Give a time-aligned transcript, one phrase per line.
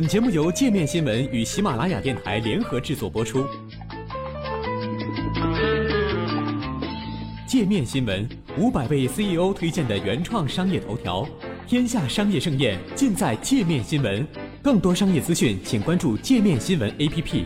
[0.00, 3.44] 本节目由界面新闻与喜马拉雅电台联合制作播出。
[7.46, 8.26] 界面新闻
[8.56, 11.28] 五百位 CEO 推荐的原创商业头条，
[11.66, 14.26] 天下商业盛宴尽在界面新闻。
[14.62, 17.44] 更多商业资讯，请关注界面新闻 APP。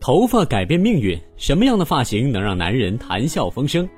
[0.00, 3.88] 头发改变命运，什么样的发型能让男人谈笑风生？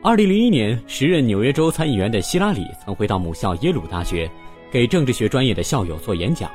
[0.00, 4.30] 二零零一年，时任纽约州参议员的希拉里曾回到母校耶鲁大学。
[4.72, 6.50] 给政治学专业的校友做演讲，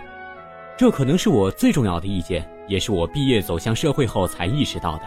[0.76, 5.04] 这可能是我最重要的意见，也是我毕业走向社会后才意识到的。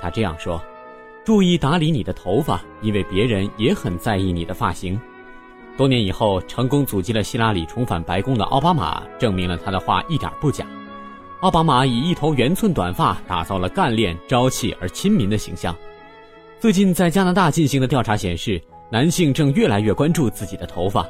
[0.00, 0.58] 他这样说
[1.22, 4.98] ：“注意打理你的头发，因为别人也很在意你的发型。”
[5.76, 10.66] 多年以后，成功阻击了希拉里重返白宫的奥巴马，证明了他的话一点不假。
[11.40, 15.76] 奥巴马以一头圆寸短发打造了干练、朝气而亲民的形象。
[16.58, 18.58] 最近在加拿大进行的调查显示，
[18.90, 21.06] 男性正越来越关注自己的头发。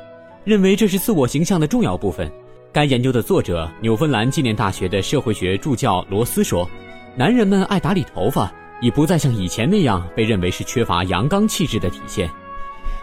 [0.46, 2.30] 认为这是自我形象的重要部分。
[2.72, 6.70] 该研究的作者纽芬兰纪念大学的社会学助教罗斯说
[7.18, 12.30] ：“男人们爱打理头发，已不再像以前那样被认为是缺乏阳刚气质的体现。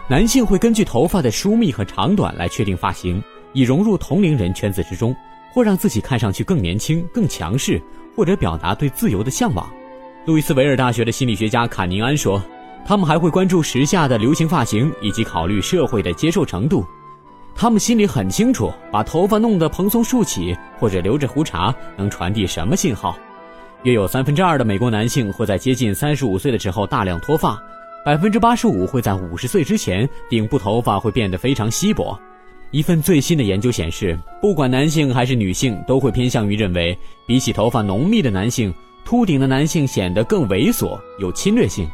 [0.08, 5.14] 男性会根据头发的疏密和长短来确定发型，以融入同龄人圈子之中，
[5.52, 7.78] 或让自己看上去更年轻、更强势，
[8.16, 9.70] 或者表达对自由的向往。”
[10.24, 12.42] 路易斯维尔大学的心理学家坎宁安说
[12.88, 16.82] ：“他们还会关注时下的流行发型，以及考虑社会的接受程度。”
[17.54, 23.16] 他们心里很清楚，把头发弄得蓬松竖起，或者留着胡茬，能传递什么信号。
[23.84, 27.62] 约有三分之二的美国男性会在接近三十五岁的时候大量脱发，
[28.04, 32.18] 百分之八十五会在五十岁之前顶部头发会变得非常稀薄。
[32.70, 41.88] 一份最新的研究显示，不管男性还是女性，都会偏向于认为，比起头发浓密的男性，秃顶的男性显得更猥琐、有侵略性。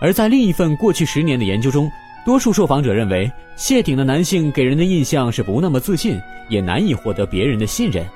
[0.00, 1.90] 而在另一份过去十年的研究中，
[2.28, 8.06] 多数受访者认为，谢顶的男性给人的印象是不那么自信，也难以获得别人的信任。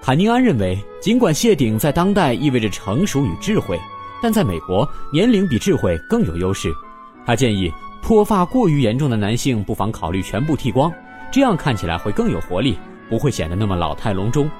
[0.00, 3.78] 坎宁安认为，尽管谢顶在当代意味着成熟与智慧，
[4.22, 6.72] 但在美国，年龄比智慧更有优势。
[7.26, 10.90] 他建议，脱发过于严重的男性不妨考虑全部剃光，
[11.30, 12.78] 这样看起来会更有活力，
[13.10, 14.50] 不会显得那么老态龙钟。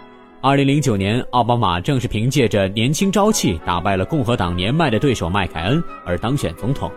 [0.43, 6.93] 二零零九年，奥巴马正是凭借着年轻朝气，打败了共和党年迈的对手麦凯恩而当选总统。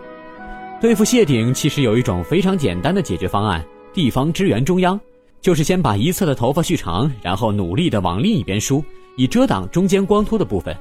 [0.82, 5.00] 对付谢顶，其实有一种非常简单的解决方案：地方支援中央，
[5.42, 8.84] 就是先把一侧的头发蓄长，然后努力的往另一边梳，
[9.16, 10.76] 以遮挡中间光秃的部分。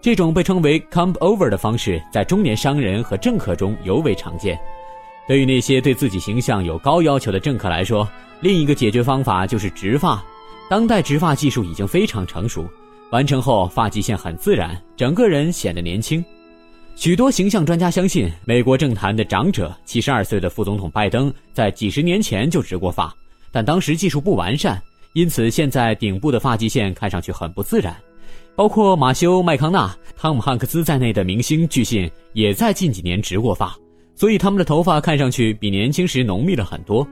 [0.00, 4.58] 这种被称为 “come over” 的方式，在中年商人和政客中尤为常见。
[5.28, 8.08] 对于那些对自己形象有高要求的政客来说，
[8.40, 10.22] 另一个解决方法就是植发。
[10.70, 12.66] 当代植发技术已经非常成熟，
[13.10, 16.24] 完成后发际线很自然，整个人显得年轻。
[17.00, 23.10] 许多形象专家相信，美国政坛的长者，七十二岁的副总统拜登在几十年前就植过发，
[23.50, 24.78] 但当时技术不完善，
[25.14, 27.96] 因此现在顶部的发际线看上去很不自然。
[28.54, 33.74] 包括马修·麦康纳、汤姆·汉克斯在内的明星巨星也在近几年植过发，
[34.14, 37.08] 所以他们的头发看上去比年轻时浓密了很多。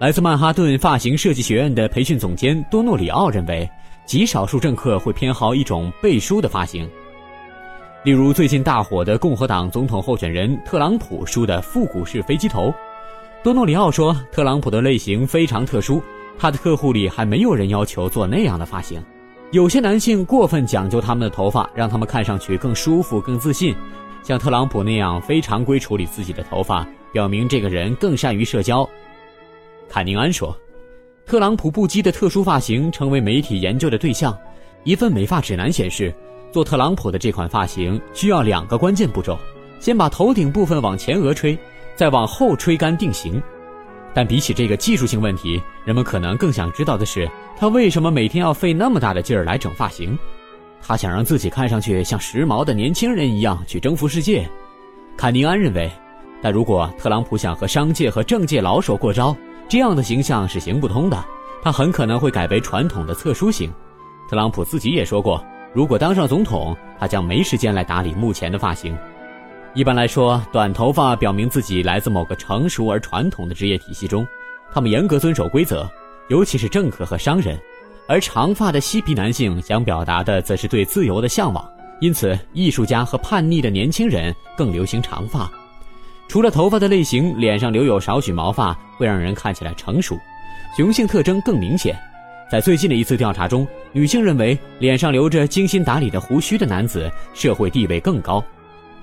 [0.00, 3.70] 来自曼哈顿发型设计学院的培训总监多诺里奥认为，
[4.06, 6.90] 极少数政客会偏好一种背梳的发型。
[8.04, 12.70] 例如，最近大火的共和党总统候选人特朗普梳的复古式飞机头，
[13.42, 16.02] 多诺里奥说，特朗普的类型非常特殊，
[16.38, 19.02] 他的客户里还没有人要求做那样的发型。
[19.52, 23.74] 有些男性过分讲究他们的头发，让他们看上去更舒服、更自信。
[24.22, 28.86] 像特朗普那样非常规处理自己的头发，表明这个人更善于社交。
[29.88, 30.54] 坎宁安说，
[31.24, 34.36] 特朗普不羁的特殊发型成为媒体研究的对象。
[34.82, 36.14] 一份美发指南显示。
[36.54, 39.36] 做特朗普的这款发型需要两个关键步骤：
[39.80, 41.58] 先把头顶部分往前额吹，
[41.96, 43.42] 再往后吹干定型。
[44.14, 47.28] 但比起这个技术性问题，人们可能更想知道的是，
[47.58, 50.16] 他为什么每天要费那么大的劲儿来整发型？
[50.80, 54.48] 他想让自己看上去像时髦的年轻人一样去征服世界。
[55.16, 55.90] 坎宁安认为，
[56.40, 59.36] 但如果特朗普想和商界和政界老手过招，
[59.68, 61.24] 这样的形象是行不通的。
[61.64, 63.68] 他很可能会改为传统的侧梳型。
[64.30, 65.44] 特朗普自己也说过。
[65.74, 68.96] 如果当上总统，他将没时间来打理目前的发型。
[69.74, 74.24] 一般来说，短头发表明自己来自某个成熟而传统的职业体系中，
[74.72, 75.90] 他们严格遵守规则，
[76.28, 77.58] 尤其是政客和商人。
[78.06, 81.68] 而长发的嬉皮男性想表达的则是对自由的向往，
[82.00, 85.50] 因此艺术家和叛逆的年轻人更流行长发。
[86.28, 90.16] 除了头发的类型，脸上留有少许毛发会让人看起来成熟，
[90.76, 91.98] 雄性特征更明显。
[92.50, 98.44] 在最近的一次调查中，女性认为脸上留着精心打理的胡须的男子社会地位更高，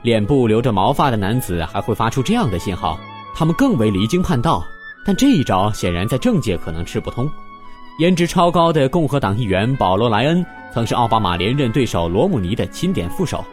[0.03, 2.99] 脸部留着毛发的男子还会发出这样的信号，
[3.35, 4.63] 他们更为离经叛道。
[5.03, 7.29] 但这一招显然在政界可能吃不通。
[7.97, 13.43] 颜值超高的共和党议员保罗·莱恩曾是奥巴马连任对手罗姆尼的钦点副手。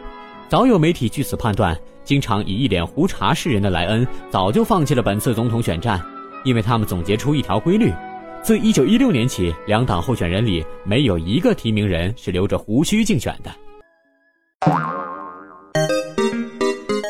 [0.47, 5.99] 早有媒体据此判断，经常以一脸胡茬示人的莱恩早就放弃了本次总统选战，
[6.43, 7.91] 因为他们总结出一条规律：
[8.41, 13.53] 自1916年起，两党候选人里没有一个提名人是留着胡须竞选的。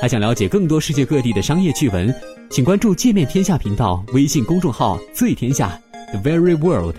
[0.01, 2.13] 还想了解更多世界各地的商业趣闻，
[2.49, 5.79] 请关注“界面天下”频道微信公众号“最天下
[6.11, 6.95] The Very World”。